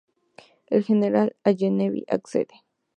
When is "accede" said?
2.07-2.63